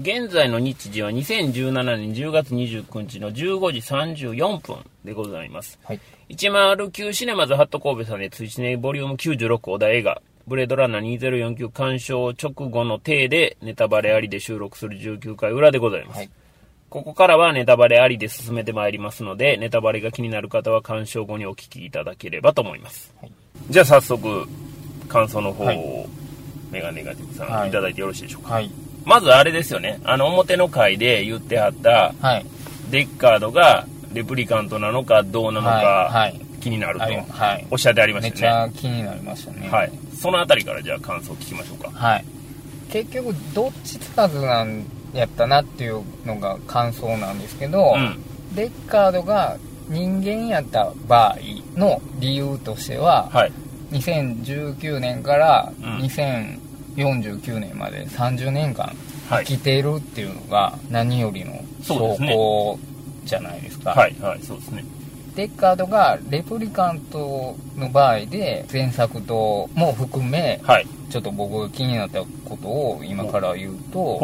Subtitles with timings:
[0.00, 3.34] 現在の日時は2017年10月29日の15
[3.72, 5.78] 時34分でございます。
[5.84, 6.00] はい。
[6.30, 16.16] 109シネマズハット神戸さんで追試ねボリューム96お題映画、ブレードランナー2049鑑賞直後の体でネタバレありで収録する19回裏でございます。
[16.18, 16.30] はい。
[16.88, 23.14] ここからはネタバレありで進めてまいりますので、ネタバレが気になる方は鑑賞後にお聞きいただければと思います。
[23.20, 23.32] はい
[23.68, 24.48] じゃあ早速、
[25.06, 26.08] 感想の方を、はい
[26.70, 28.54] メガネガティブさん、はいい、ただいてよろしいでしょうか。
[28.54, 28.70] はい。
[29.04, 32.46] まずあれですよね、あの表の回で言ってはった、はい。
[32.90, 37.06] デッカードがレプリカントなのかどうなのか、気になると。
[37.70, 38.52] おっしゃってありまめっちしたね。
[38.52, 39.68] ゃ気になりましたね。
[39.68, 39.92] はい。
[40.18, 41.90] そのあたりからじゃあ感想聞きましょうか。
[41.92, 42.24] はい。
[42.90, 48.18] 結局、どっちつかずなんやったなっていうのが感想なんですけど、うん。
[48.54, 49.56] デッカードが
[49.88, 51.38] 人間やった場合
[51.78, 53.52] の理由としては、はい。
[53.92, 55.84] 2019年からう
[56.96, 58.92] ん2049年まで30年間
[59.28, 59.44] はい。
[59.46, 62.78] 生きているっていうのが何よりの証拠
[63.24, 63.90] じゃないですか。
[63.90, 64.16] はい。
[64.20, 64.42] はい。
[64.42, 64.84] そうですね。
[65.36, 70.86] デッカードがレプリカントの場合で前作とも含めはい。
[71.10, 74.20] ちょっと僕が気になったことを今から言うと。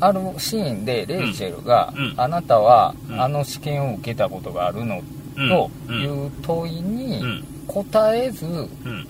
[0.00, 5.02] あるシーンでレイチェルが、うんうんあなたはうんあの試験を受けたことがあるの、
[5.36, 7.44] うんとうんいう問いにうん。
[7.66, 9.06] 答えずうん。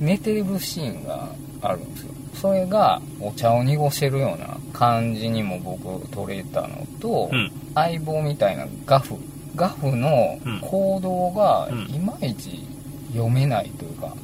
[0.00, 1.28] 寝てるシーンが
[1.62, 7.52] あるんですよそれがお茶を濁してるような感じにも僕取れたのと、うん。
[7.74, 9.14] 相棒みたいなガフ
[9.54, 12.66] ガフのうん行動がうんいまいち
[13.12, 14.14] 読めないというか、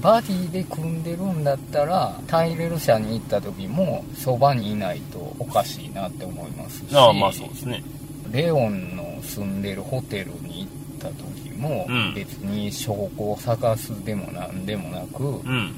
[0.00, 7.82] バディで組んでるんだったらタイレル社に行った時もそばにいないとおかしいなって思いますしああ、まあそうですね。
[8.32, 15.72] レオンの住んでるホテルに行った時もうん別に証拠を探すでもなんでもなく、うん。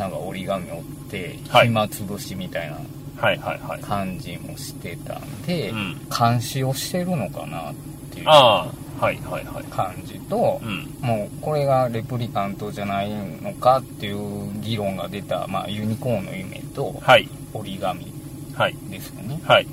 [0.00, 2.78] なんか折り紙折ってはい暇つぶしみたいな
[3.20, 3.80] はいはいはい。
[3.82, 6.00] 感じもしてたんで、うん。
[6.08, 7.74] 監視をしてるのかなっ
[8.10, 8.66] ていうあ
[8.98, 9.64] あ、はいはいはい。
[9.64, 10.88] 感じとう、ん。
[11.06, 17.28] もうこれがレプリカントじゃないのかっていう議論が出た、まあ、ユニコーンの夢とはい。
[17.52, 18.06] 折り紙
[18.54, 18.76] はい。
[18.88, 19.66] ですよねはい。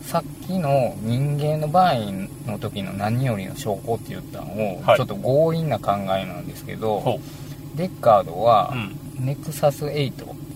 [0.00, 1.96] さっきの人間の場合
[2.46, 7.20] の時の何よりの証拠って言ったのを、はいちょっと強引な考えなんですけど、ほ
[7.74, 8.72] デッカードは。
[9.18, 10.12] ネクサス8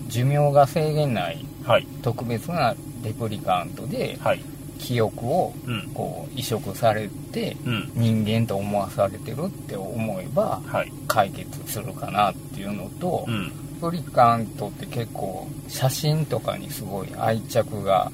[0.07, 1.87] 寿命が制限ないはい。
[2.01, 4.41] 特別なレプリカントではい。
[4.79, 5.91] 記憶をうん。
[5.93, 7.91] こう移植されてうん。
[7.95, 10.91] 人間と思わされてるって思えばはい。
[11.07, 13.47] 解決するかなっていうのと、うん。
[13.47, 13.51] レ
[13.89, 18.11] プリカントって結構写真とかにすごい愛着が。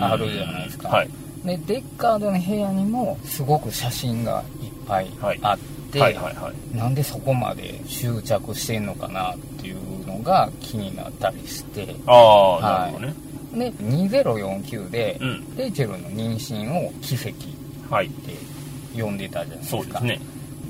[0.00, 1.08] あるじゃないですかはい。
[1.44, 5.10] でデッカードの部屋にもすごく写真がいっぱい
[5.42, 6.76] あって、はいはいはい。
[6.76, 13.14] なんでそこまで執着してんのかなっていうのが気になったりしてああ、なるほどね。
[13.54, 15.56] で2049でうん。
[15.56, 17.32] レイチェルの妊娠を奇跡っ
[17.90, 18.08] はい。
[18.10, 18.34] て
[19.00, 20.20] 呼んでたじゃないですかそうですね。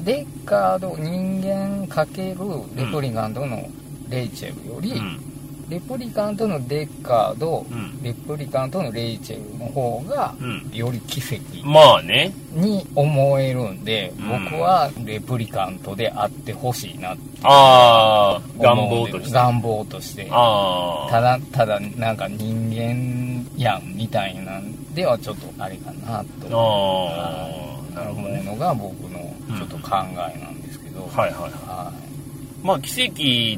[0.05, 2.39] デッカード人間かける
[2.77, 3.69] レプリカントの
[4.09, 5.21] レイチェルより、うん。
[5.69, 8.03] レプリカントのデッカード、うん。
[8.03, 10.71] レプリカントのレイチェルの方がうん。
[10.73, 12.33] より奇跡まあね。
[12.53, 19.31] に思えるんで、うん僕はレプリカントであってほしいなってああ、願望として。
[19.33, 21.11] 願望としてああ。
[21.11, 27.49] ただただなんか人間やんみたいなんではちょっとあれかなとあ
[27.93, 28.45] あ、なるほ思う。
[28.45, 29.19] のが僕の
[29.59, 31.53] ちょっと考えなんですけど、はいはいはい。
[31.53, 31.93] は
[32.63, 33.05] まあ奇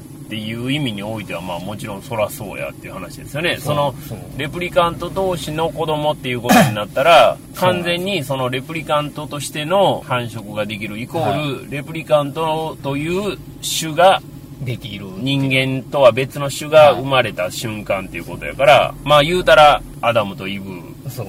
[0.00, 3.55] 跡っていう意味においてはまあもちろんそらそうやっていう話ですよね。
[3.55, 3.93] いその
[4.37, 14.23] レプリカント同士の子供っていうことになったら 完全にそのレプリカントとしての繁殖ができるイコールレプリカントという種が
[14.61, 20.71] できる人間とは別の種が生まれた瞬間っていうことやからまあ言うたらアダムとイブ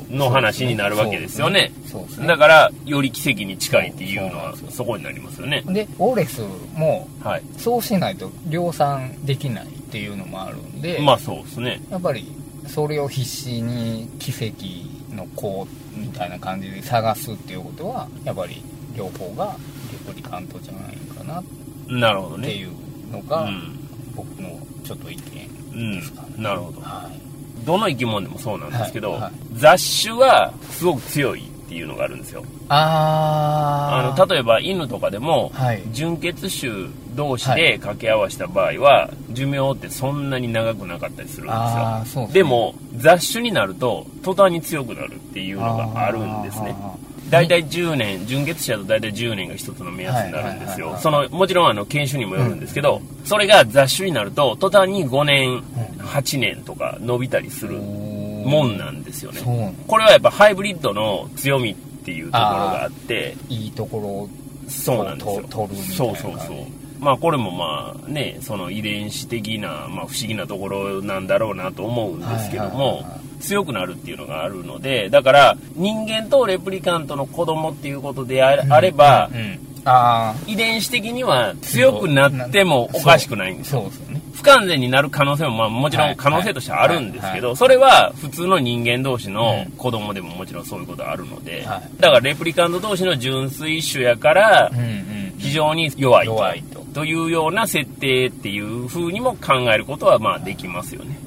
[0.10, 1.72] の話になるわけですよね。
[1.86, 5.62] そうですねだからより奇跡に近いっていうのはそこになりますよね。
[5.68, 6.42] でオレス
[6.76, 7.44] もはい。
[7.58, 11.82] そうしないと量産できないっていうのもあるんで、まあそうですね。
[11.90, 12.26] やっぱり
[12.68, 18.64] それを必死に奇跡の子みたいな感じで探すっていうことはやっぱり
[18.96, 19.56] 両方が
[19.92, 21.44] レプリカントじゃないかなっ
[21.88, 22.72] なるほどねていう
[23.12, 23.78] のうがん
[24.16, 26.44] 僕のちょっと意見ですかね、うん。
[26.44, 26.82] なるほど。
[26.82, 27.31] はい
[27.66, 29.32] どの生き物でもそうなんですけど、はいはい。
[29.54, 32.44] 雑種はすごく強いっていうのがあるんですよ。
[32.68, 35.84] ああの例えば犬とかでも、はい。
[35.92, 42.00] 純血種同士で掛け合わせた場合は、寿命ってそんなに長くなかったりするんですよ。
[42.04, 42.34] ですね。
[42.34, 46.76] でも雑種になると途端に強くなるっていうのがあるんですね。
[46.80, 46.96] あ
[47.32, 55.64] 大体10年純血者と大体10年が一つの目安になるんですよそのもちろんあの犬種にもよるんですけど、それが雑種になると途端に5年
[56.00, 58.12] 8年とか伸びたりするー
[58.46, 59.76] もんなんですよね。
[59.88, 64.30] これはやっぱハイブリッドの強みっていうところがあって、いいところを
[64.68, 65.42] そうなんですよ。
[65.44, 66.58] と取るみたいなそうそうそう。
[67.00, 79.60] まあこれもまあね、その遺伝子的な、まあ不思議なところなんだろうなと思うんですけどはいはいもはいは、強くなるっていうのがあるので、だから人間とレプリカントの子供っていうことであれ,、あればう、ん。
[79.84, 83.82] あ遺伝子的には強くなってもおかしくないんですよ。
[83.82, 84.22] そうそうですよね。
[84.34, 91.82] 不完全になる可能性もまあもちろん可能性としてはあるんですけど、それは普通の人間同士の子供でももちろんそういうことあるので、はい。
[92.00, 96.80] だからレプリカント同士の純粋種やからうんうん非常に弱いと。
[96.80, 101.18] とというような設定っていう風にも考えることはまあできますよね。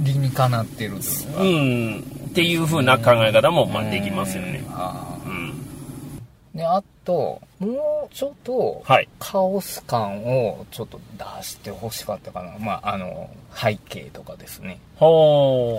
[0.00, 1.42] 理にかなってるというか。
[1.42, 4.64] うん、っていう風な考え方もまあできますよね。
[5.26, 5.52] うん。
[6.54, 9.08] であともうちょっとはい。
[9.18, 12.52] カオス感をちょっと出してほしかったかな。
[12.58, 14.78] まああの背景とかですね。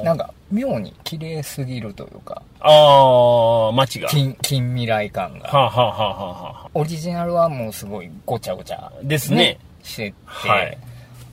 [0.03, 2.41] なんか妙に綺麗すぎるというか。
[2.59, 4.09] あー、街が。
[4.09, 5.47] 近近未来感が。
[5.49, 9.59] はあ、はあはあはあはあ、オリジナルはもうすごいごちゃごちゃですね。
[9.83, 10.77] してて、はい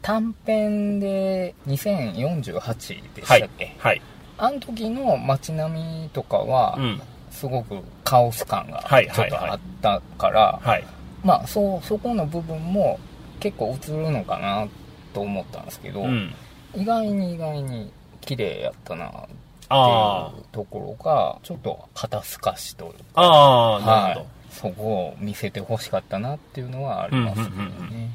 [0.02, 3.76] 短編で2048ではいしたっけ、。
[3.79, 4.02] はい。
[4.38, 7.00] あの時の街並みとかはうん。
[7.31, 10.85] すごくカオス感がはいちょっとあったから、はい。
[11.25, 12.99] まあそうそこの部分も
[13.38, 14.67] 結構映るのかな
[15.14, 16.35] と思ったんですけど、うん。
[16.75, 19.29] 意外に意外に綺麗やったなって
[19.69, 23.23] あいうところがちょっと肩透かしというあ。
[23.23, 28.11] あはいるほど。、そこを見せてほしかったなっていうのはありますけどね、うんうんうんなん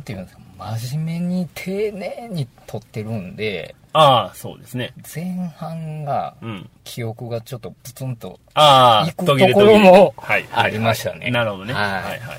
[0.00, 0.42] ていうんですか
[0.78, 4.94] 真面目に丁寧に撮ってるんでああ、そうですね。
[5.14, 6.70] 前半がうん。
[6.84, 10.14] 記憶がちょっとプツンとああ、ところも。
[10.52, 11.74] ありましたねなるほどね。
[11.74, 12.38] はいはいはいはい。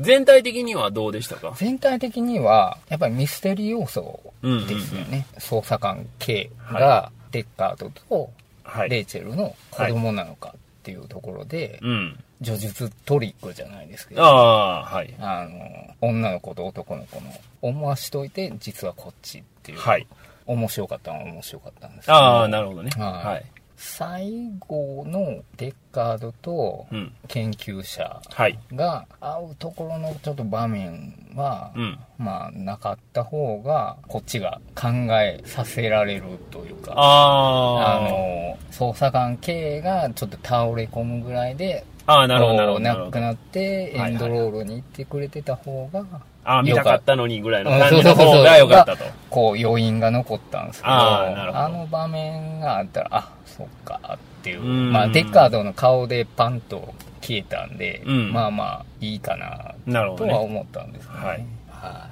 [0.00, 1.52] 全体的にはどうでしたか？
[1.56, 8.30] 全体的にはやっぱりミステリー要素うんうんうんですよね、捜査官 K はがデッカードと
[8.64, 8.88] はい。
[8.88, 12.18] レイチェルの子供なのかっていうところで、うん。
[12.42, 15.14] 叙述トリックじゃないですけどああ、はい。
[15.18, 17.30] あの女の子と男の子の
[17.62, 20.06] 思わしといて実はこっちっていう、はい。
[20.46, 22.90] 面白かったのは面白かったんですけどああ、なるほどね。
[22.96, 23.44] はいはい。
[23.76, 27.12] 最後のデッカードとうん。
[27.26, 28.58] 研究者はい。
[28.74, 31.98] が会うところのちょっと場面は、うん。
[32.18, 34.88] まあなかった方がこっちが考
[35.20, 37.96] えさせられるというかああ。
[37.98, 43.10] あの捜査官 K がちょっと倒れ込むぐらいでああ、なるほど、なるほど。
[43.10, 46.04] くなってはいエンドロールに行ってくれてた方が、
[46.44, 49.04] ああ、見たかったのにぐらいのうん感じの方が良かったと。
[49.30, 54.62] こう余韻が残ったんですけどあの場面があったらあそっかっていう。
[54.62, 54.92] うん。
[54.92, 58.32] まあデッカードの顔でパンと消えたんで、うん。
[58.32, 60.30] まあまあいいかななるほどね。
[60.32, 61.26] とは思ったんですけどね。
[61.26, 61.46] はい。
[61.68, 62.11] はい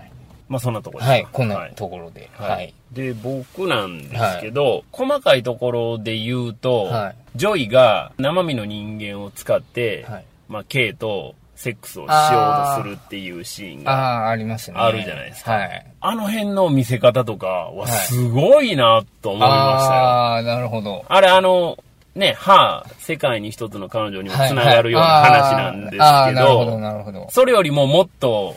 [0.50, 2.28] まあそんなところですはい、こんはないところで。
[2.34, 2.94] ははいい。
[2.94, 10.24] で、僕なんですけど、細かいところで言うと、はいジョイが生身の人間を使って、はい。
[10.48, 14.78] まあ、K とセックスをしようとするっていうシーンが、あああ、ありましたね。
[14.80, 15.86] あるじゃないですかはい。
[16.02, 20.00] の辺の見せ方とかははいすごいなと思いましたよ。
[20.00, 21.04] ああ、なるほど。
[21.08, 21.78] あれ、あの、
[22.16, 27.28] ね、は世界に一つの彼女にもつながるような話なんですけど、なるほど、なるほど。
[27.30, 28.56] それよりももっと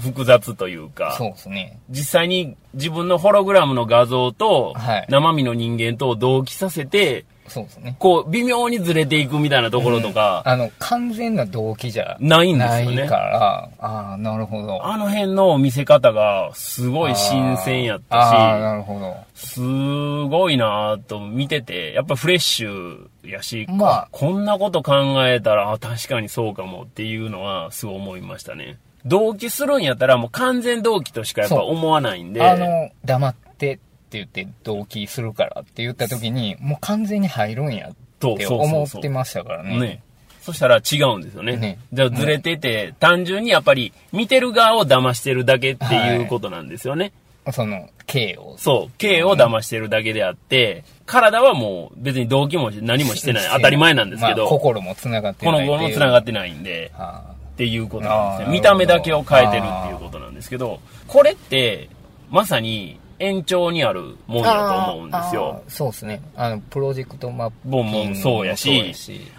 [0.00, 1.78] 複雑というか、そうですね。
[1.90, 7.96] 実際に自分のホログラムの画像とはい生身の人間とを同期させて、そうですね。
[7.98, 14.86] こう微妙にずれていくみたいなところとか、あの、完全な動機じゃないんですよねないから、ああ、なるほど。
[14.86, 19.16] あの辺の見せ方がすごい新鮮やったああ、し、なるほど。
[19.34, 24.94] すごいなぁと見てて、やっぱフレッシュやし、まあこんなこと考
[25.26, 28.78] えたら、あ確かにそうかもっていうのはすごい思いましたね。
[29.06, 31.70] 同期するんやったらもう完全同期としかやっぱそう。
[31.70, 33.80] 思わないんで、あの、黙ってって
[34.12, 39.00] 言って同期するからって言った時に、もう完全に入るんやってそうそう思そうそう。
[39.00, 39.78] ってましたからね。
[39.78, 40.02] ね。
[40.42, 41.56] そしたら違うんですよね。
[41.56, 41.78] ね。
[41.92, 47.12] じゃあずれてて、単純にやっぱり見てる側を騙してるだけっていうことなんですよね。
[47.52, 48.56] その、K を。
[48.58, 53.48] そう、K を騙してるだけであって、体はもう別に動機も何もしてない。
[53.54, 58.52] 当たり前なんですけど、まあ心も繋がってこのない後も繋がっってないんで、はっていうことなんですね。
[58.52, 61.88] 見た目だけを変えてるっていうことなんですけど、これって、
[62.30, 65.62] まさに延長にあるもんやと思うんですよ。
[65.68, 66.22] そうですね。
[66.36, 68.94] あの、プロジェクトマッボンももそうやし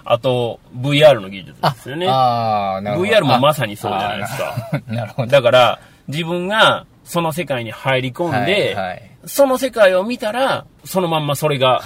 [0.06, 2.08] あと、VR の技術ですよね。
[2.08, 4.82] VR もまさにそうじゃないですか。
[4.88, 5.32] なるほど。
[5.32, 11.82] だから、自分がその世界に入り込んで、はいはいその世界を見たら、そのまんまそれが。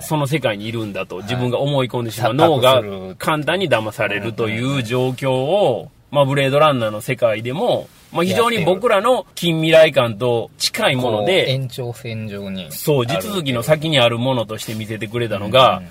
[0.00, 2.32] その世界にいるんだと自分が思い込んでしまう。
[2.32, 2.82] 錯脳が
[3.16, 12.70] 簡単に騙されるという状況を、まあ、ブレードランナーの世界でもまあ、非常に僕らの近未来感と近いもので、延長線上に。
[12.70, 15.82] そう、地続きの先にあるものとして見せてくれたのが、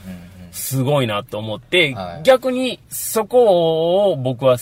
[0.52, 2.24] すごいなと思って、はい。
[2.24, 4.58] 逆にそこを僕は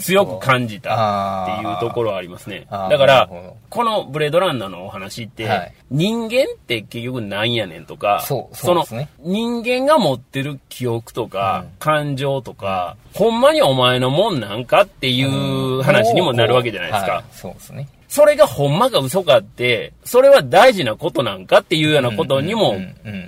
[0.00, 2.66] 強く感じたっていうところはありますね。
[2.70, 3.30] だから
[3.68, 5.74] このブレードランナーのお話って、はい。
[5.90, 8.74] 人間って結局なんやねんとか、そね。
[8.74, 8.84] の
[9.20, 11.70] 人間が持ってる記憶とか、うん。
[11.78, 17.12] 感情とか、ほんまにお前のもんなんかっていう話にもなるわけじゃないですか。
[17.12, 17.24] はい。
[17.32, 17.88] そうですね。
[18.10, 22.76] それがほんまか嘘かって、それは大事なことなんかっていうようなことにも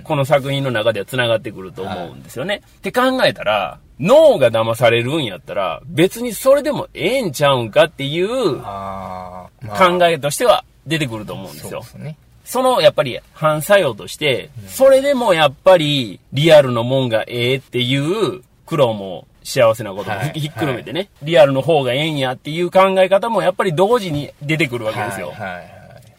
[0.03, 2.61] この作品の中では繋がってくると思うんですよね。
[2.79, 9.49] って考えたら、脳が騙されるんやったら、別にそれでもええんちゃうんかっていう考
[10.01, 11.91] えとしては出てくると思うんですよそ。
[11.91, 12.17] すね。
[12.43, 25.33] そのやっぱり反作用として、それでもやっぱりリアルのもんがええっていう苦労も幸せなこともはいひひっくるめてね、リアルの方がええんやっていう考え方もやっぱり同時に出てくるわけですよ。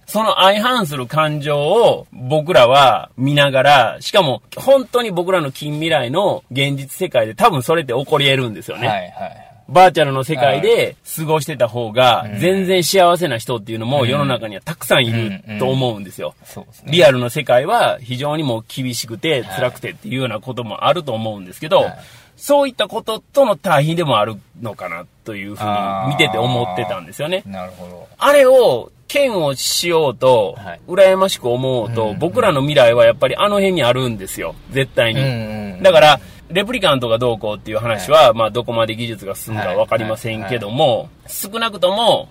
[0.06, 8.86] その相反する感情を僕らは見ながら、しかも本当に僕らの近未来の現実世界で多分それって起こり得るんですよね。
[8.86, 9.44] はいはい。
[9.66, 16.34] バーチャルの世界で過ごしてた方が全然幸せな人っていうのも世の中にはたくさんいると思うんですよ。
[16.84, 21.98] リアルの世界は非常にもう厳しくて辛くてっていうようなこともあると思うんですけど、はい
[22.36, 27.42] そういったこととの対比でもあるのかなというふうに見てて思ってたんですよね。
[27.46, 28.08] なるほど。
[28.18, 34.54] あれを、剣をしようとはい、羨ましく思うと、うんうん僕らの未来はやっぱりあの辺にあるんですよ。
[34.70, 35.20] 絶対に。
[35.20, 42.28] うんうんだから、レプリカントがどうこうっていう話は、まあどこまで技術が進むかわかりませんけども、少なくとも、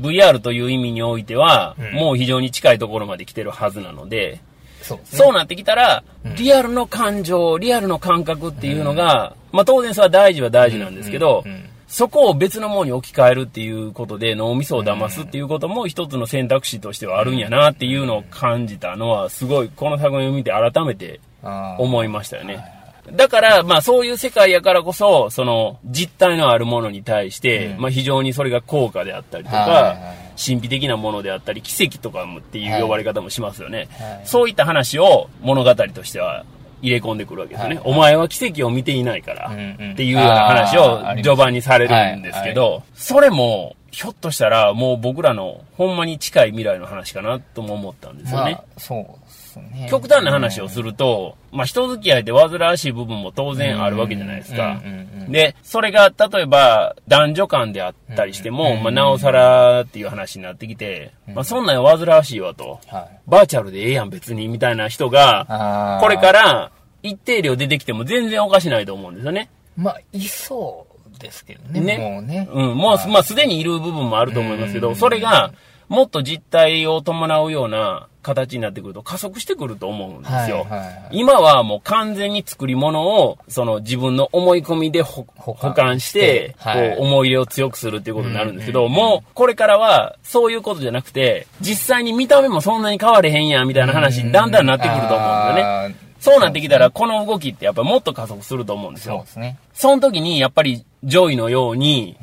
[0.00, 1.92] VR という意味においては、うん。
[1.94, 4.40] もう非常に近いところまで来てるはずなので、
[4.86, 5.04] そうね。
[5.04, 11.44] そうなってきたら、うんリアルの感情、リアルの感覚っていうのが、まあ当然それは大事は大事なんですけど、
[11.86, 22.75] そこを別のものに置き換えるっていうことで脳みそを騙すっていうことも一つの選択肢としてはあるんやなっていうのを感じたのはすごいこの作品を見て改めて思いましたよね。
[23.12, 27.80] だから、まあそういう世界やからこそ、その実体のあるものに対して、うん。
[27.82, 30.16] まあ非常にそれが高価であったりとか、はいはいはい。
[30.36, 33.88] 神秘的なものであったり、奇跡とかもっていう呼ばれ方もしますよね。
[33.98, 36.44] はいそういった話を物語としては
[36.82, 37.76] 入れ込んでくるわけですよね。
[37.76, 48.52] はいお前は奇跡を見ていないから、っていうような話を序盤にされるんですけど、それも、ひょっとしたらもう僕らのほんまに近い未来の話かなとも思ったんですよね。
[48.52, 49.25] まあ、そう
[49.64, 49.88] ですね。
[49.90, 54.80] 極端な話をすると、まあ人付き合いで煩わしい部分も当然あるわけじゃないですか。
[55.28, 62.80] で、それが例えば男女間であったりしても、うんまあなおさらっていう話になってきて、まあそんなん煩わしいわと。
[62.86, 63.20] はい。
[63.26, 66.72] バーチャルでええやん別にみたいな人が、これから
[67.02, 69.50] 一定量出てきても全然おかしないと思うんですよね。
[69.76, 71.80] まあ、いそうですけどね。
[71.80, 72.48] ねもうね。
[72.50, 75.52] うん、もう、まあ、すでにいる部分もあると思いますけど、それが、
[75.88, 80.36] もっと実態を伴うような形になってくると加速してくると思うんですよ。
[80.36, 96.05] はいはいはい今はもう完全に作り物を、その自分の思い込みでほ保保管管して、はいこう思い入れを強くするっていうことになるんですけど、もうこれからはそういうことじゃなくて、実際に見た目もそんなに変われへんやんみたいな話にだんだんなってくると思うんですよね。
[96.18, 99.30] そうなってきたら、この動きってやっぱりもっと加速すると思うんですよそうで。
[99.32, 99.58] すね。
[99.74, 102.16] その時に、やっぱり、ジョイのように。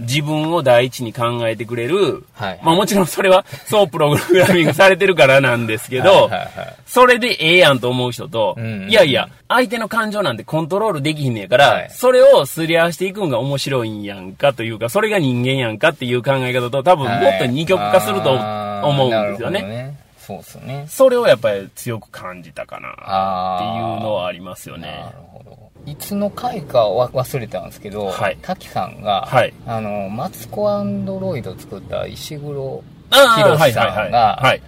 [0.00, 6.30] 自分を第一に考えてくれる、はいまあもちろんそれは、そうプログラミングされてるからなんですけど、
[6.86, 19.95] それでええやんと思う人と、うんいやいや、相手の感情なんてコントロールできひんねやから、はいそれをすり合わせていくんが面白いんやんかというか、それが人間やんかっていう考え方と多分もっと二極化すると思うんですよね。
[20.26, 20.86] そうですね。
[20.88, 25.10] それをやっぱり強く感じたかなっていうのはありますよねな。
[25.12, 25.56] るほど。
[25.86, 34.62] いつの回かは忘れたんですけど、はい滝さんが、はいあの、マツコアンドロイド作った石黒あー博はいはいはいさんがはい、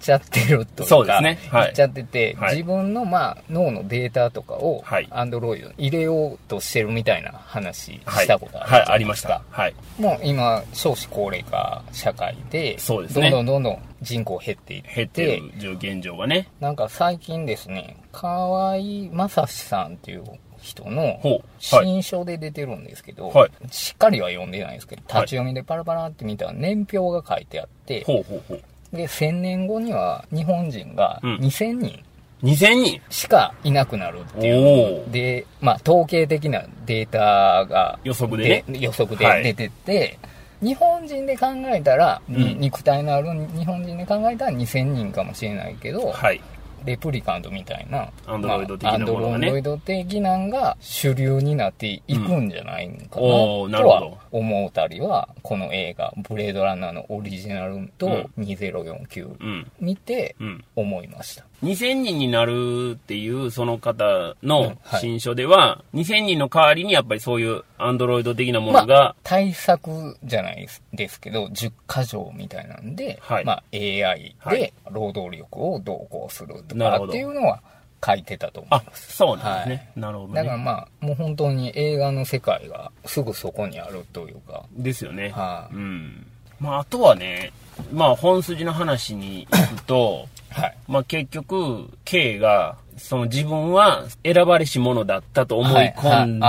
[0.00, 1.38] ちゃってるとそうですね。
[1.50, 1.66] はい。
[1.66, 2.56] 行っちゃってて、はい。
[2.56, 9.42] 自分の、まあ、脳のデータとかをはい、アンドロイドに入れようとしてるみたいな話はいしたことあるじはい、ありました。
[9.50, 9.74] はい。
[9.98, 13.30] もう今、少子高齢化社会で、そうですね。
[13.30, 16.48] どんどんどんどん人口減っていって、減ってる状現状がね。
[16.60, 18.76] なんか最近ですね、河合
[19.12, 20.24] 正史さんっていう
[20.60, 21.20] 人の
[21.58, 23.50] 新書で出てるんですけど、はい。
[23.70, 28.62] しっかりは読んでないんですけど、はい立ち読みでパラパラって見たら年表が書いてあって、ほうほうほう。
[28.92, 32.02] で、1000年後には日本人がうん2000人
[32.42, 35.10] 2000人しかいなくなるっていう。
[35.10, 38.78] で、まあ統計的なデータが予測でね。
[38.78, 40.18] 予測はいで出てて、
[40.62, 46.40] 日本人で考えたら、うん肉体のある日本人で考えたら2000人かもしれないけど、はい。
[46.84, 59.70] レプリカントみたいな、アンドロイド的なものがアンドロイド的なんが主流になっていくんじゃないんかな、とは思うたりは、この映画、ブレードランナーのオリジナルうとん2049うん。
[59.80, 60.64] 見てうん。
[60.76, 61.44] 思いました。
[61.62, 77.60] 2000人になるっていうその方うんのはい新書では、2000人の代わりにやっぱりそういうアンドロイド的なもまあのが、、対策じゃないですけど、10箇条みたいなんで、はいまあ AI はいで労働力をどうこうするとかっていうのは
[78.04, 79.16] 書いてたと思いあま、す。
[79.16, 79.90] そうなんですね。
[79.96, 80.34] なるほどね。
[80.36, 85.28] だからまあ、もう本当に映画の世界がすぐそこにあるというか、ですよね。
[85.30, 86.26] はいうん。
[86.58, 87.52] まあ、あとはね、
[87.92, 90.76] まあ、本筋の話に行くと、 はい。
[90.88, 96.46] まあ結局、K が、その自分は選ばれし者だったと思い込んで、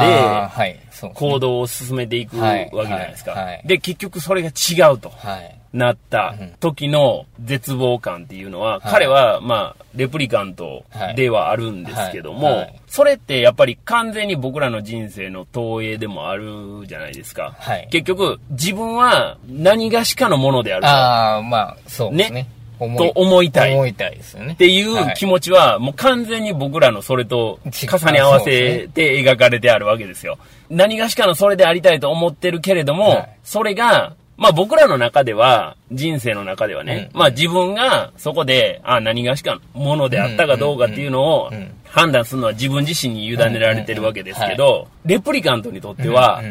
[1.13, 2.69] 行動を進めていくわはい。
[2.69, 3.47] けじゃないですか。
[3.65, 5.55] で、結局それが違うとはい。
[5.73, 6.53] なったうん。
[6.59, 8.81] 時の絶望感っていうのは、はい。
[8.91, 10.83] 彼は、まあ、レプリカント
[11.15, 17.55] ではあるんですけども、それってやっぱり完全に僕らの人生の投影でもあるじゃないですか。
[17.57, 17.87] はい。
[17.89, 20.89] 結局、自分は何がしかのものであると。
[20.89, 22.39] ああ、まあ、そうですね。
[22.41, 22.60] 思
[22.97, 23.73] と思いたい。
[23.73, 24.53] 思いたいですよね。
[24.53, 30.37] っていう気持ちは、もう完全に僕らのそれと重ね合わせて描かれてあるわけですよ。
[30.69, 33.29] 何がしかのそれでありたいと思ってるけれども、はい。
[33.43, 37.19] それが、まあ僕らの中では、人生の中ではね、うん。
[37.19, 41.51] まあ自分がそこで、あ何がしかのものであったかどうかっていうのを
[41.85, 46.41] 判断するのは自分自身に委ねられてるわけですけど、レプリカントにとっては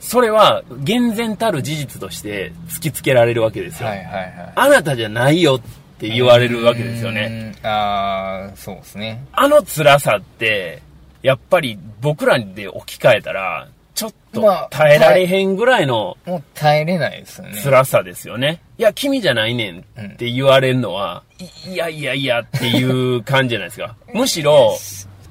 [0.00, 3.88] それは厳然たる事実として突きつけられるわけですよ。
[3.88, 4.52] はいはいはい。
[4.56, 5.60] あなたじゃないよっ
[5.98, 7.54] て言われるわけですよね。
[7.62, 7.66] うん。
[7.66, 9.24] ああ、そうですね。
[9.32, 10.82] あの辛さって、
[11.22, 17.60] やっぱり僕らで置き換えたら、ちょっとまあ耐えられへんぐらいのもう耐えれないですよね。
[17.62, 18.62] 辛さですよね。
[18.78, 21.22] いや、君じゃないねんって言われるのは、
[21.66, 23.94] いいやいやいやっていう感じじゃないですか。
[24.14, 24.74] むしろ、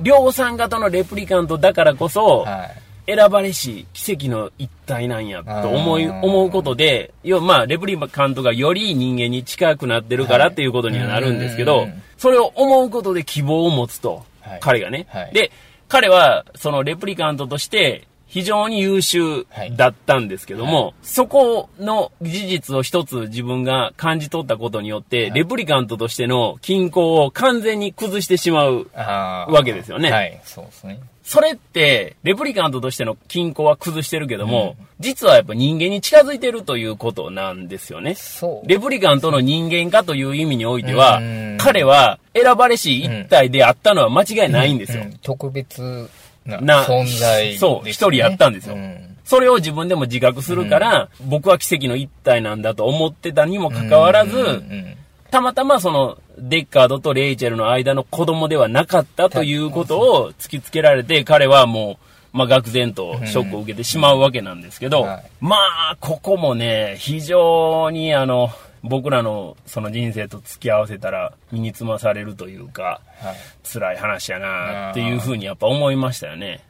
[0.01, 2.88] 量産型のレプリカントだからこそ、はい。
[3.15, 15.05] 選ばれし奇跡の一体なんやと思い、思うことで、要はまあ、レプリカントがより人間に近くなってるからっていうことにはなるんですけどそれを思うことで希望を持つとはい、彼がね。
[15.09, 15.33] はい。
[15.33, 15.51] で、
[15.87, 30.11] 彼はそのレプリカントとして非常に優秀だったんですけどはも、そこの事実を一つ自分が感じ取ったことによって、レプリカントとしての均衡を完全に崩してしまうわけですよね。
[30.11, 30.99] はい、そうですね。
[31.29, 38.15] それって、レプリカントとしての均衡は崩してるけども、実はやっぱ人間に近づいてるということなんですよね。
[38.15, 38.67] そう。
[38.67, 45.03] レプリカントの人間化という意味においてはうん、彼は選ばれし一体であったのは間違いないんですよ。
[45.03, 45.05] う。
[45.05, 45.19] ん。
[45.21, 46.09] 特別
[46.45, 47.57] なな存在ね。
[47.59, 48.73] そう一人やったんですよ。
[48.73, 49.15] うん。
[49.23, 54.45] それを自分でも自覚するから、僕は奇跡の一体なんだと思ってたにもかかわらず、うん。
[54.45, 54.95] うん
[55.31, 61.99] たまたまそのデッカードとレイチェルの間の子供ではなかったということを突きつけられて、彼はも
[62.33, 65.55] う、まあ、愕然とショックを受けてしまうわけなんですけど、はいま
[65.91, 68.49] あ、ここもね、非常にあの、
[68.83, 73.35] 僕らのその人生と付き合わせたら身につまされるというか、はい
[73.71, 76.63] 辛い話やなっていうふうにやっぱ思いましたよね。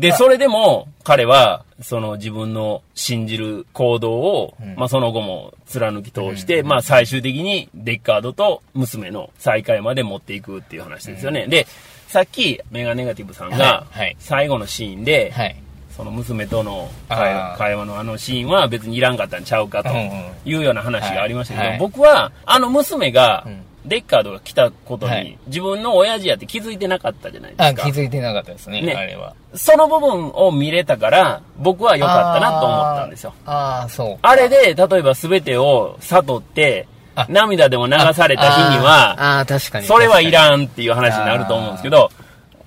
[0.00, 11.46] で、それでも彼はその自分の信じる行動を、まあその後も貫き通して、まあ最終的にデッカードと娘の再会まで持っていくっていう話ですよね。
[11.46, 11.66] で、
[12.08, 13.98] さっきメガネガティブさんがはい。
[13.98, 14.16] はい。
[14.18, 15.56] 最後のシーンで、はい。
[15.96, 20.30] その娘との会あ話のあのシーンは別にいらんかったんちゃうかとうんうん。
[20.44, 21.70] いうような話がありましたけど、はい。
[21.72, 21.78] はい。
[21.78, 27.82] 僕はあの娘がうんデッカードが来たことに、はい自分の親父やって気づいてなかったじゃないであ、すか。
[27.84, 29.34] 気づいてなかったですね、ねあれは。
[29.54, 33.34] その部分を見れたから僕は良かったなと思ったんですよ。
[33.46, 34.18] あーあー、そう。
[34.22, 39.86] あれで、例えば全てを悟ってあ、涙でも流された日には、あーあー、確かに。
[39.86, 40.30] それはいん。
[40.30, 42.10] らんっていう話になると思うんですけど、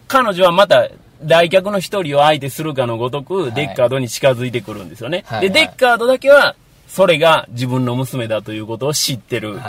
[0.07, 0.89] 彼女はまた
[1.25, 5.23] 来客の一人を相手するかのごとく、デッカードに近づいてくるんですよね。
[5.25, 6.55] はいで、デッカードだけは、
[6.93, 9.59] それが自分の娘だということを知ってる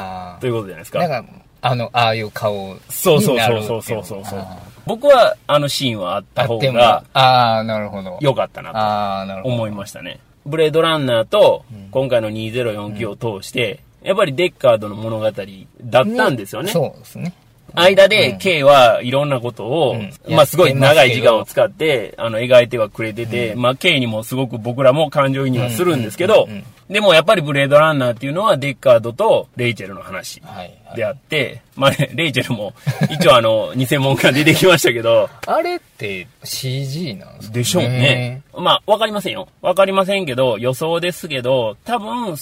[0.41, 0.99] ということじゃないですか。
[1.09, 1.33] なんか、
[1.63, 8.19] あの、ああいう顔になるそうそうそうそうそうそうそうあ僕はあのシーンはあった方がああ、なるほど。
[8.21, 9.49] 良かったなと。
[9.49, 10.21] 思いましたね。
[10.45, 16.71] ブレードランナーと今回の2049を通して、やっぱりデッカードの物語だったんですよね。
[16.73, 17.33] そうですね。
[17.75, 26.49] 間で K はいろんなことを、んまあすごい長い時間を使って、あの、描いてはくれてて、まあ K にもすごく僕らも感情移入はするんですけど
[26.89, 30.57] でもやっぱりブレードランナーっていうのはデッカードとレイチェルの話はい。
[30.57, 32.73] はいであって、まあね、レイチェルも
[33.11, 38.43] 一応あの、偽物が出てきましたけど、 あれって CG なんですかでしょうね。。
[38.57, 39.49] まあ、わかりませんよ。
[39.61, 42.37] わかりませんけど、予想ですけど、多分、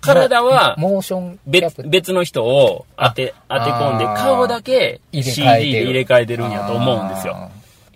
[0.00, 7.50] 体はモーション別の人を当て、当て込んで顔だけ入れ CD 替えてるで入れ替えてるんやと思うんですよ。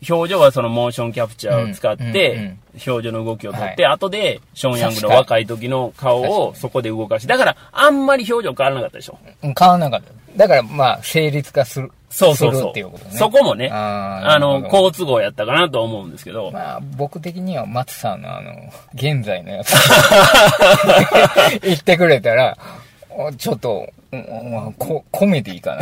[0.08, 2.56] 表情はそのモーションキャプチャーを使って、
[2.86, 9.18] 表情の動きをとって、は後でショーン・ヤングの若い時の顔をそこで動かし、だからあんまり表情変わらなかったでしょ。
[9.42, 10.18] うん変わらなかった。
[10.36, 11.90] だから、まあ、成立化する。
[12.10, 12.70] そうそうそう。
[12.70, 13.10] っていうことね。
[13.16, 18.52] そこもね、あの、好都合やったかなと思うんですけど、まあ、僕的には松さんのあの、
[18.94, 19.74] 現在のやつ、
[21.62, 22.56] 言ってくれたら、
[23.10, 25.76] おちょっと、うんココメディーか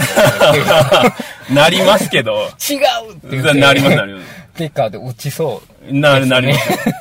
[1.49, 3.55] な なりますけど、違うって言って。
[3.55, 4.27] なりますなります。
[4.57, 5.95] ピッカーで打ちそう。
[5.95, 6.95] なる、なりますよ。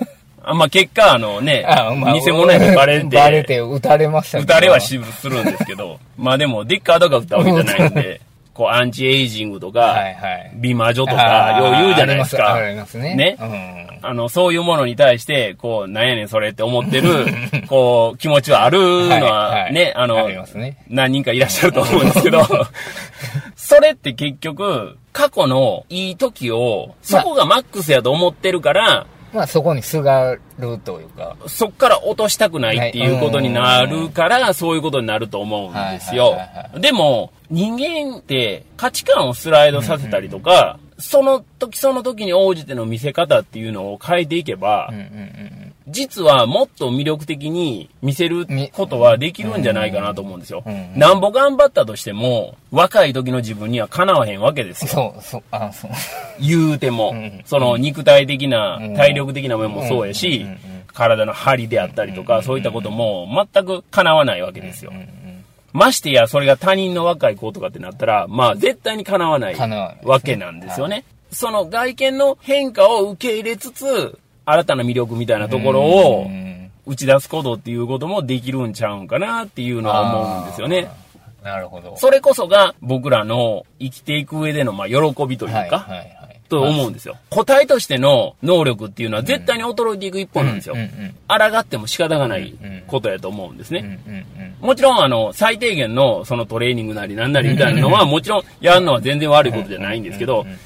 [0.47, 8.21] あまあ結果、あのね、 あまあ偽物やとバレて、バレて撃たれましたけど打たれはしするんですけど、まあでも、ディッカーとか打ったわけじゃないんで、
[8.55, 10.51] こう、アンチエイジングとか、はいはい。
[10.55, 12.53] 美魔女とあか、ーよう言うじゃないですか。
[12.53, 13.13] ありますね。
[13.13, 13.85] ねうん。
[14.01, 17.25] あの、そういうものに対して、こう、なんやねんそれって思ってる、
[17.67, 22.41] こう、気持ちはあるのはいははいね、あのあね、何人かいらっしゃると思うんですけど、
[23.57, 31.35] それって結局、過去のいい時を、そこがマックスやと思ってるから、まあそこにすがるというか。
[31.47, 36.37] そっから落としたくないっていうことになるから、そういうことになると思うんですよ。
[36.79, 45.05] でも、人間って価値観をスライドさせたりとか、その時その時に応じての見せ方っていうのを変えていけばうん、うんう
[45.61, 50.63] ん実はもっと魅力的に見せることはできるんじゃないかなと思うんですよ。
[50.95, 54.87] なんぼ頑張ったとしても、若い時の自分にはかなわへんわけですよ。
[54.87, 55.91] そう、そう、あ、そう。
[56.39, 60.45] 言うても、うんその肉体的な、うん体力的な面もそうやし、
[60.93, 64.91] 体の張りであったりとか、そういったことも全く叶わないわけですよ。
[65.73, 69.55] ましてや、それが他人の若い子とかってなったら、まあ絶対に叶わない
[70.03, 71.03] わけなんですよね。
[71.31, 76.45] その外見の変化を受け入れつつ、新たな魅力みたいなところをうん
[76.87, 80.89] 打ち出すことっていうこともできるんちゃうんかなっていうのは思うんですよね。
[81.43, 81.95] なるほど。
[81.97, 84.95] それこそが僕らの生きていく上でのまあ喜
[85.27, 86.41] びというか、はいはいはい。
[86.47, 87.17] と思うんですよ。
[87.31, 90.81] 個体としての能力っていうのは絶対に衰えていく一方なんですようん。
[90.81, 92.53] うん抗っても仕方がない
[92.87, 93.79] ことやと思うんですうん。
[93.79, 93.99] うんね。
[94.07, 94.67] うんうん。
[94.67, 100.59] もちろん、あの、最低限のそのトレーニングなりなんなりみたいなのは、 もちろんやるのは全然悪いことじゃないんですけどうんうんうん、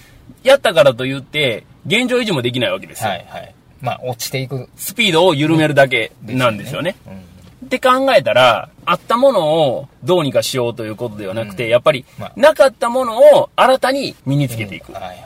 [0.43, 3.15] やったからといって、現状維持もできないわけですよは。
[3.15, 3.55] いはい。
[3.81, 4.69] まあ、落ちていく。
[4.75, 6.95] スピードを緩めるだけなんですよね。
[7.07, 7.29] うん
[7.65, 14.93] って考えたら、あったものをどうにかしようということではなくて、うんやっぱりまあ、なかったものを新たに身につけていく。
[14.93, 15.15] はいはい。
[15.15, 15.19] っ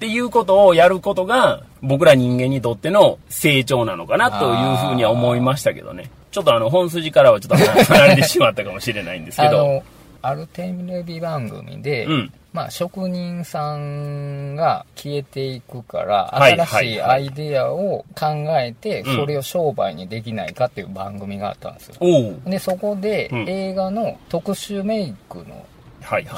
[0.00, 6.10] ていうことをやることが、僕ら人間にとっての成長なのかなというふうには思いましたけどね。
[6.30, 9.82] ちょっとあの、本筋からはちょっと離れてしまったかもしれないんですけど。
[10.26, 12.32] あるテレビ番組で、うん。
[12.52, 18.26] まあ、職人さんが消えていくから、はい新しいアイデアを考
[18.58, 19.16] えて、うん。
[19.16, 21.96] それを商売にできないかっていう番組があったんですよ。
[22.00, 22.40] おう。
[22.46, 23.48] で、そこでうん。
[23.48, 25.66] 映画の特殊メイクの。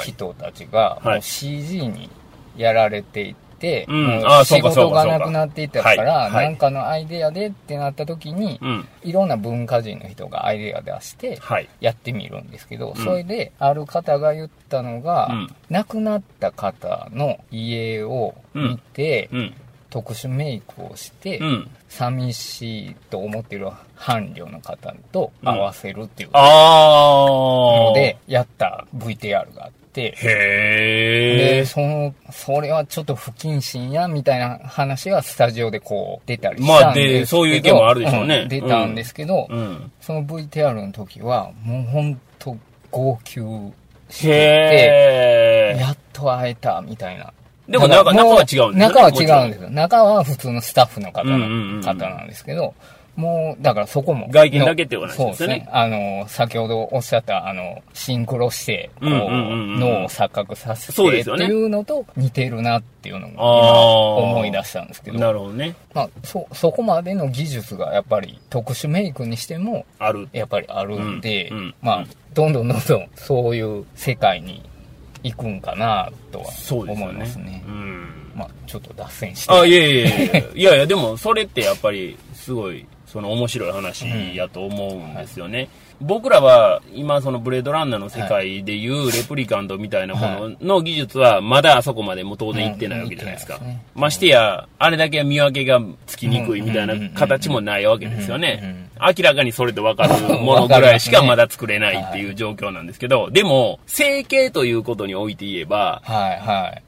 [0.05, 1.14] 人たちが、はい。
[1.14, 2.09] もう CG に
[2.57, 3.45] やられていって、
[3.88, 8.88] うん仕事がなくなっていったから、なんかのアイデアでってなった時に、うん。
[9.02, 11.68] いろんな文化人の人がアイデア出して、はい。
[11.80, 19.54] やってみるんですけど、んそれである方が言ったのが、うん亡くなった方の家を見て、うん。
[19.88, 21.70] 特殊メイクをして、うん。
[21.88, 26.30] 寂しいと思っている伴侶の方と合わせるっていう。
[26.32, 31.66] ので、やった VTR があって、へで、ー。
[31.66, 39.92] その、それはちょっと不謹慎や、みたいな話がスタジオでこう出たりしまあたんですけど、でそういう意見もあるでしょうねん出たんですけど、うん。
[40.00, 42.56] その VTR の時は、もうほんと
[42.90, 43.40] 号泣
[44.09, 45.76] して。
[45.78, 47.32] やっと会えた、みたいな。
[47.68, 49.70] でも中は違うんですよね中は違うんですよ。
[49.70, 52.74] 中は普通のスタッフの方うんうんうんうんの方なんですけど、
[53.16, 54.29] もう、だからそこも。
[54.31, 55.68] 外見だけっていう話ですよねそうですね。
[55.72, 65.18] あの、先ほどおっしゃった、あの、シンクロして、こう、脳を錯覚させてっていうのと似てるなっていうのも今あー思い出したんですけど。
[65.18, 65.74] なるほどね。
[65.94, 70.29] まあ、そ、そこまでの技術がやっぱり特殊メイクにしても、ある。
[70.33, 74.62] やっぱりあるんで、うんうんまあ、どんどんどんどんそういう世界に
[75.22, 77.12] 行くんかなとはそうですよね。
[77.12, 77.64] 思いますね。
[77.66, 78.09] うん。
[78.37, 79.52] まあ、ちょっと脱線して。
[79.52, 85.70] あ、いやいやいやいやいやいや、でもそれってやっぱりすごい、その面白い話やと思うんですよね。
[86.02, 93.59] 僕らは今そのブレードランナーの世界でいうレプリカントみたいなものの技術はまだあそこまでも当然行ってないわけじゃないですか。
[93.94, 98.90] ましてや、あれだけ見分けがつきにくいみたいな形もないわけですよね。
[99.00, 106.02] 明らかにそれと分かるものぐらいしかまだ作れないっていう状況なんですけど、でも、整形ということにおいて言えば、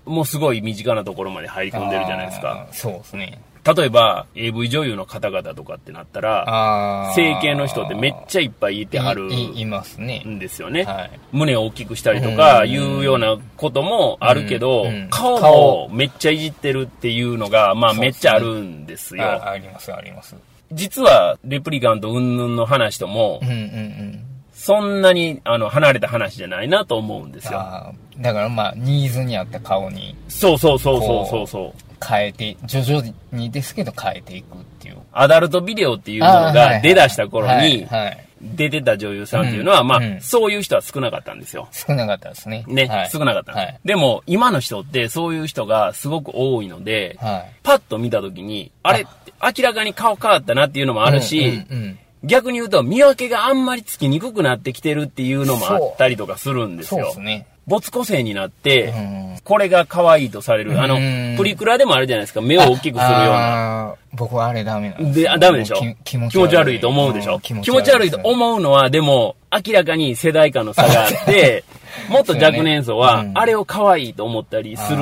[0.04, 2.66] もうすごい身近なところまで入り込んでるじゃないですか。
[2.72, 3.38] そうですね。
[3.74, 7.12] 例えば AV 女優の方々とかってなったら。
[7.14, 10.22] 整形の人ってめっちゃいっぱいいてはるいますね。
[10.26, 10.84] んですよね。
[10.84, 11.10] はい。
[11.32, 19.24] 胸を大きくしたりとかうんいうようなこともあるけど、うんうん顔もめっちゃいじってるっていうのが、まあめっちゃあるんですよ。
[19.24, 20.36] ああります、あります。
[20.72, 24.24] 実はレプリカント云々の話ともうん、うんうん。
[24.52, 27.94] そんなにあの離れた話じゃないなと思うんですよ。
[28.18, 31.87] だからまあ、ニーズに合った顔にそうそうそうそうそうそう。
[32.04, 34.98] 変えて、徐々にですけど変えていくっていう。
[35.12, 37.86] アダルトビデオっていうのが出だした頃に
[38.40, 41.68] 出てた女優さんっていうのは、まあ、そういう人は少なかったんですよ。
[41.72, 42.64] 少なかったですね。
[42.68, 43.80] ね、はい少なかった、はい。
[43.84, 47.52] でも、今の人ってそういう人がすごく多いので、はい。
[47.62, 49.06] パッと見たときに、あれ、
[49.42, 57.20] 明らかに顔変わったなっていうのもあるし、うんうんうん逆に言うと見分けがあんまりつきにくくなってきてるっていうのもあったりとかするんですよそうです。
[57.20, 57.46] ね。
[57.68, 60.78] 没個性になって、うんこれが可愛いとされる。
[60.78, 62.42] あのうん、プリクラでもあるじゃないですか。
[62.42, 63.94] 目を大きくするような。
[64.12, 65.76] 僕はあれダメなんですで、あダメでしょ？
[66.04, 67.38] 気気持ち悪いと思うでしょ？
[67.38, 71.64] ん気持ち悪いと思うのは、でも、明らかに世代間の差があって、
[72.10, 74.98] もっと若年層は、あれを可愛いと思ったりする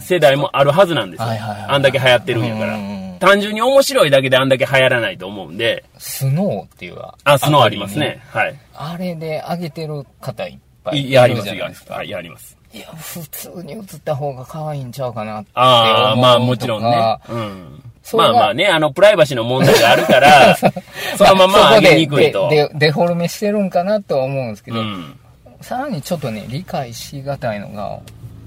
[0.00, 1.26] 世代もあるはずなんですよ。
[1.68, 3.16] あんだけ流行ってるんやからうん。
[3.20, 8.22] 単純に面白いだけであんだけ流行らないと思うんで、スノーっていうあ、スノーありますね。
[8.30, 8.54] はい。
[8.74, 11.94] あれで上げてる方いっぱいいいや、あります、いですか。
[11.94, 12.56] はい、あります。
[12.72, 17.18] いや、普通に映った方が可愛いんちゃうかなって思うああ、まあもちろんね。
[17.28, 17.82] うん。
[18.14, 20.56] まあまあね、あの、プライバシーの問題があるから、
[21.18, 22.48] そのまま上げにくいと。
[22.48, 25.18] ででデフォルメしてるんかなとは思うんですけど、うん。
[25.60, 27.98] さらにちょっとね、理解しがたいのが、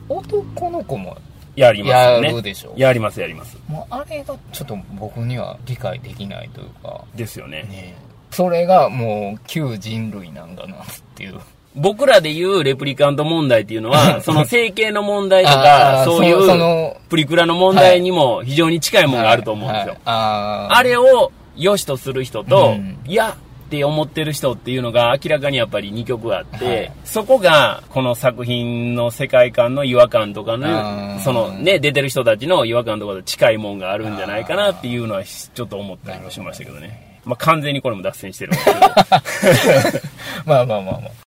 [0.09, 1.17] 男の子も、
[1.55, 2.27] やりますよね。
[2.29, 3.57] やるでしょやります、やります。
[3.67, 7.63] もうあれがちょっと僕には理解できないというか、ですよね。
[7.63, 7.95] ね
[8.31, 10.79] それがもう旧人類なんだなっ
[11.15, 11.39] ていう。
[11.75, 20.75] 僕らで言うレプリカント問題っていうのは、その整形の問題とあか、ーそういうのプリクラの問題にも非常に近いものがあると思うんですよはい。
[20.75, 37.21] あれを良しとする人とうん、いやって思ってる人っていうのが明らかにやっぱり2曲あって、はいそこがこの作品の世界観の違和感とかあの、ーそのね、出てる人たちの違和感とかと近いもんがあるんじゃないかなっていうのはちょっと思ったりもしましたけどね。
[37.25, 38.79] まあ完全にこれも脱線してるんですけど。
[40.45, 41.11] まあまあまあまあ。